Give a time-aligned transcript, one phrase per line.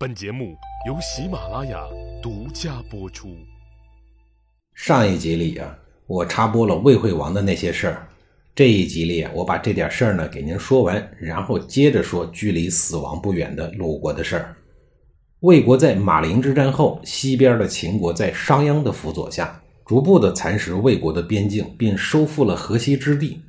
[0.00, 0.56] 本节目
[0.86, 1.78] 由喜马拉雅
[2.22, 3.36] 独家播出。
[4.74, 5.76] 上一集里啊，
[6.06, 8.08] 我插播了魏惠王的那些事儿。
[8.54, 14.56] 这一集里，我把这点事儿呢给您说完，然后接着说距离死亡不远的鲁国的事儿。
[15.40, 23.42] 魏国在马陵之战后，西边的秦国在商鞅的辅佐下，逐步的蚕食魏国的边境，并收复了河西之地。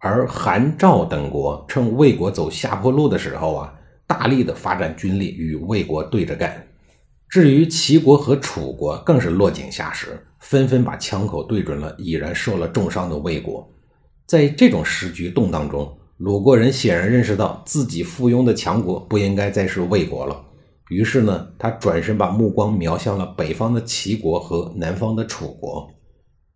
[0.00, 3.74] 而韩、赵等国趁魏国走下坡路的时候啊，
[4.06, 6.66] 大力的发展军力与魏国对着干。
[7.28, 13.68] 至于齐国和楚国，更是落井下石，纷纷把枪口对准了已然受了重伤的魏国。
[14.26, 20.44] 在这种时局动荡中，鲁国人显然认识到自己附庸的强国不应该再是魏国了。
[20.90, 25.90] 于是呢，他转身把目光瞄向了北方的齐国和南方的楚国。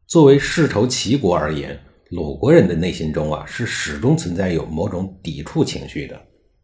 [0.06, 1.76] 作为世仇齐国而言，
[2.10, 6.18] 鲁国人的内心中啊，是始终存在有某种抵触情绪的。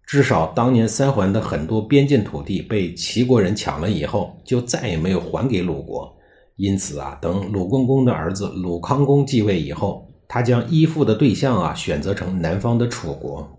[0.06, 6.14] 至少当年三环的很多边境土地被齐国人抢了以后，就再也没有还给鲁国。
[6.56, 13.58] 因此啊，等鲁公公的儿子鲁康公继位以后，他将依附的对象啊选择成南方的楚国。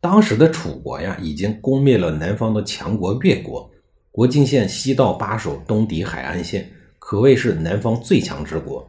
[0.00, 3.70] 当时的楚国呀，已经攻灭了南方的强国越国，
[4.10, 8.86] 国境线西到巴蜀，东抵海岸线，可谓是南方最强之国。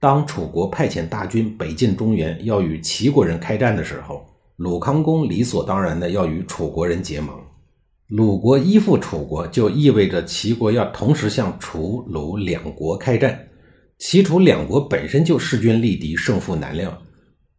[0.00, 4.26] 当楚国派遣大军北进中原，要与齐国人开战的时候，
[4.60, 7.34] 鲁康公理所当然的要与楚国人结盟。
[8.08, 13.48] 鲁国依附楚国，就意味着齐国要同时向楚、鲁两国开战。
[13.96, 16.94] 齐、楚两国本身就势均力敌，胜负难料。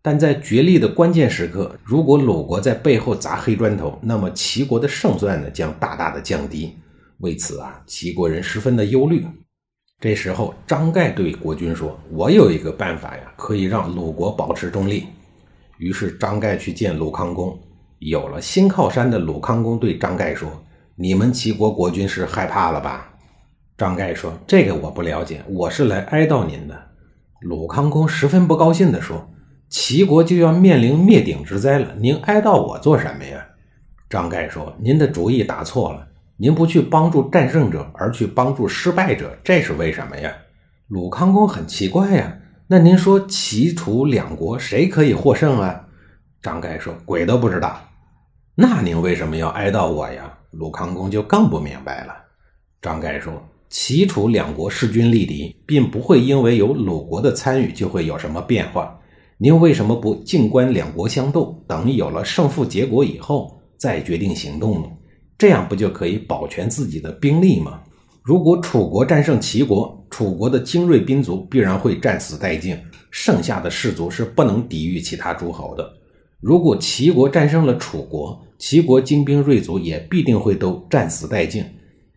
[0.03, 6.71] 但在决力的关键时刻，如果鲁国在背后砸黑砖头，那么齐国的胜算呢将大大的降低。
[7.21, 9.25] 为此啊，齐国人十分的忧虑。
[9.99, 15.05] 这时候，张盖对国君说：“我有一个办法呀，可以让鲁国保持中立。”
[15.81, 17.59] 于是张盖去见鲁康公。
[17.97, 20.47] 有了新靠山的鲁康公对张盖说
[20.95, 23.11] ：“你们齐国国君是害怕了吧？”
[23.75, 26.79] 张盖说：“这个我不了解，我是来哀悼您的。”
[27.41, 29.27] 鲁康公十分不高兴地说
[29.69, 33.43] ：“齐国就要面临灭顶之灾了，您哀悼我做什么呀？”
[34.07, 36.07] 张盖说：“您的主意打错了。”
[36.37, 40.31] 您不去帮助战胜者，而去帮助失败者，这是为什么呀？
[40.87, 42.37] 鲁康公很奇怪呀。
[42.71, 45.85] 那您说齐楚两国谁可以获胜啊？
[46.41, 47.77] 张盖说：“鬼都不知道。”
[48.55, 50.33] 那您为什么要哀悼我呀？
[50.51, 52.13] 鲁康公就更不明白了。
[52.81, 53.33] 张盖说
[53.69, 58.97] ：“齐楚两国势均力敌，并不会因为有鲁国的参与就会有什么变化。
[59.37, 64.87] 您为什么不静观两国相斗，等有了胜负结果以后再决定行动呢？”
[65.37, 67.81] 这样不就可以保全自己的兵力吗？
[68.23, 72.77] 如果楚国战胜齐国，楚国的精锐兵卒必然会战死殆尽，
[73.09, 75.91] 剩下的士卒是不能抵御其他诸侯的。
[76.39, 81.65] 如果齐国战胜了楚国，齐国精兵锐卒也必定会都战死殆尽。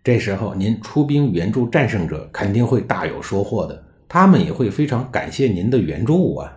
[0.02, 6.52] 这时候您出兵援助战胜者，肯定会大有收获的，他们也会非常感谢您的援助啊！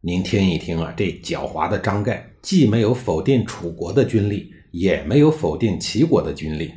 [0.00, 4.52] 您听一听啊，这狡猾的张盖既没有否定楚国的军力。
[4.70, 6.70] 也没有否定齐国的军力，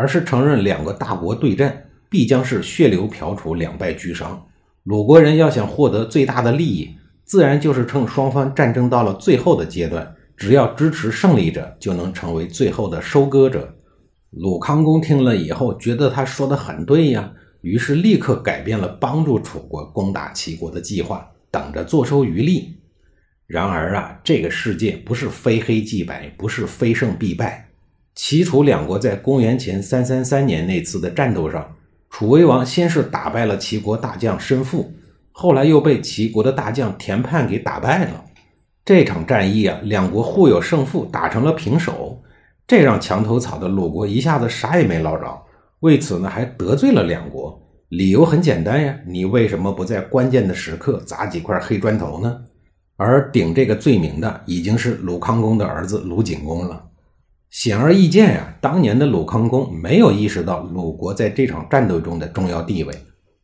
[0.00, 4.46] 而是承认两个大国对战必将是血流瓢杵、两败俱伤。
[4.84, 13.76] 鲁国人要想获得最大的利益，自然就是趁双方战争到了最后的阶段，只要支持胜利者，就能成为最后的收割者。
[14.30, 17.30] 鲁康公听了以后，觉得他说的很对呀，
[17.60, 22.74] 于是立刻改变了帮助楚国攻打齐国的计划，等着坐收渔利。
[23.46, 27.66] 然而啊，这个世界不是非黑即白，不是非胜必败。
[28.22, 31.66] 齐楚两国在公元前三三三年那次的战斗上，
[32.10, 34.92] 楚威王先是打败了齐国大将申父，
[35.32, 38.22] 后来又被齐国的大将田盼给打败了。
[38.84, 42.22] 这场战役啊，两国互有胜负，打成了平手，
[42.66, 45.42] 这让墙头草的鲁国一下子啥也没捞着。
[45.80, 47.58] 为此呢，还得罪了两国。
[47.88, 52.38] 理由很简单呀，你为什么不在关键的时刻砸几块黑砖头呢？
[52.98, 56.84] 而顶这个罪名的已经是鲁康公的儿子鲁景公了。
[57.50, 62.94] 显而易见呀，当年的鲁康公没有意识到鲁国在这场战斗中的重要地位，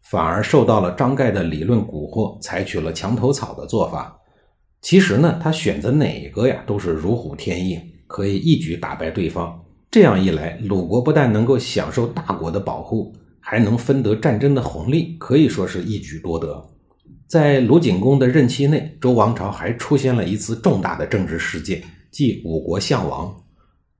[0.02, 4.16] 反而受到了张盖的理论蛊惑，采取了墙头草的做法。
[4.80, 9.60] 其实呢，他选择哪一个呀，都是如虎添翼，可以一举打败对方。
[9.90, 16.64] 这样一来，鲁国不但能够享受大国的保护，还能分得战争的红利，可以说是一举多得。
[17.26, 21.82] 在鲁景公的任期内，周王朝还出现了一次重大的政治事件，
[22.12, 23.34] 即五国相王。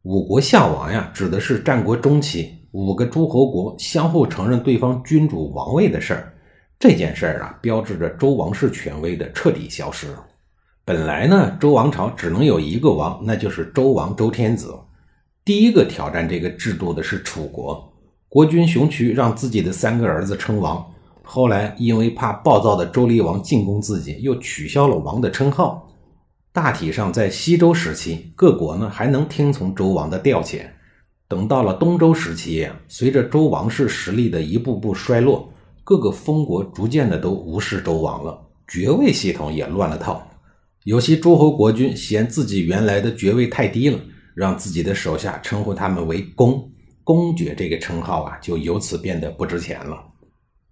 [0.07, 6.33] 五国相王呀，指的是战国中期五个诸侯国相互承认对方君主王位的事儿。
[6.79, 10.07] 这件事儿啊，标志着周王室权威的彻底消失。
[10.85, 14.73] 本来呢，周王朝只能有一个王，那就是周王周天子。
[15.45, 17.93] 第一个挑战这个制度的是楚国，
[18.29, 20.87] 国君熊渠让自己的三个儿子称王，
[21.25, 25.86] 后来因为怕暴躁的周厉王进攻自己，又取消了王的称号。
[26.57, 30.61] 大体上，在西周时期，各国呢还能听从周王的调遣。
[31.29, 35.53] 等到了东周时期，随着周王室实力的一步步衰落，
[35.85, 40.27] 各个封国逐渐的都无视周王了，爵位系统也乱了套。
[40.85, 43.99] 有些诸侯国君嫌自己原来的爵位太低了。
[44.35, 46.71] 让自己的手下称呼他们为公
[47.03, 50.03] 公爵，这个称号啊，就由此变得不值钱了。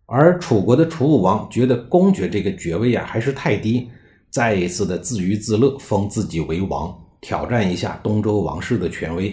[0.07, 3.89] 而楚国的楚武王觉得公爵这个爵位啊还是太低，
[4.35, 9.33] 再一次的自娱自乐，封自己为王，挑战一下东周王室的权威。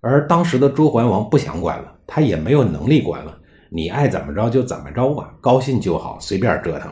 [0.00, 3.36] 而当时的周桓王不想管了，他也没有能力管了，
[3.70, 6.88] 你爱怎么着就怎么着吧，高兴就好，随便折腾。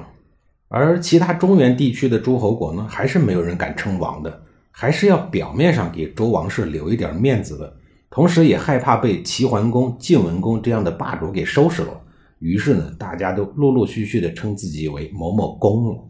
[0.66, 4.42] 而其他中原地区的诸侯国呢，还是没有人敢称王的。
[4.72, 7.72] 还是要表面上给周王室留一点面子的，
[8.10, 12.00] 同时也害怕被齐桓公、晋文公这样的霸主给收拾了。
[12.40, 16.02] 于是呢，大家都陆陆续续的称自己为某某公了。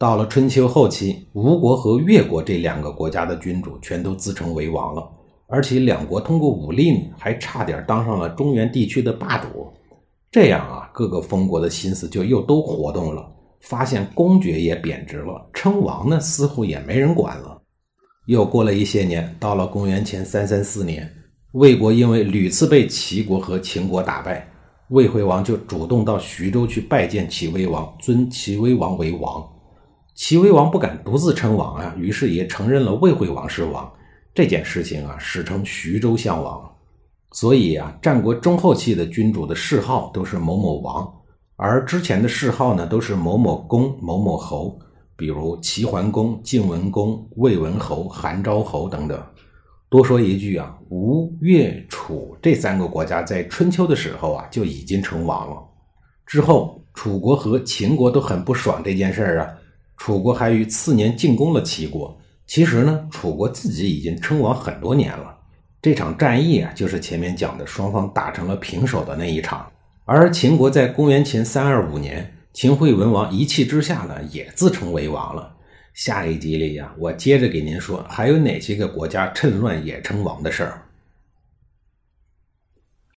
[0.00, 5.06] 到了春秋后期，吴国和越国这两个国家的君主全都自称为王了，
[5.46, 9.70] 而且两国通过武力，还差点当上了中原地区的霸主。
[10.30, 13.30] 这样啊，各个封国的心思就又都活动了，
[13.60, 17.60] 发现公爵也贬值了，称王呢似乎也没人管了。
[18.24, 21.06] 又过了一些年，到了公元前三三四年，
[21.52, 24.50] 魏国因为屡次被齐国和秦国打败，
[24.88, 29.46] 魏惠王就主动到徐州去拜见齐威王，尊齐威王为王。
[30.20, 33.90] 齐威王不敢独自称王啊，于是也承认了魏惠王是王。
[34.34, 36.70] 这件事情啊，史称徐州相王。
[37.32, 41.10] 所以啊，战国中后期的君主的谥号都是某某王，
[41.56, 44.78] 而之前的谥号呢，都是某某公、某某侯。
[45.16, 49.18] 比如齐桓公、晋文公、魏文侯、韩昭侯等等。
[49.88, 55.56] 多说一句啊，吴、越、楚这三个国家在春秋的时候啊就已经称王了。
[56.26, 59.48] 之后，楚国和秦国都很不爽这件事儿啊。
[60.02, 62.18] 楚国还于次年进攻了齐国。
[62.46, 65.36] 其实呢，楚国自己已经称王很多年了。
[65.82, 69.70] 这场战役啊，就是前面讲的双方打成了平手的那一场。
[70.06, 72.34] 而秦国在公元前三二五年。
[72.54, 75.54] 秦惠文王一气之下呢，也自称为王了。
[75.92, 80.82] 下一集里呀，我接着给您说，还有哪些个国家趁乱也称王的事儿。